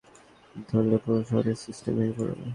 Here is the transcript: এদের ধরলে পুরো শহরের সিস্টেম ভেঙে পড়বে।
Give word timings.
এদের 0.55 0.63
ধরলে 0.69 0.97
পুরো 1.03 1.19
শহরের 1.29 1.57
সিস্টেম 1.65 1.93
ভেঙে 1.97 2.13
পড়বে। 2.17 2.45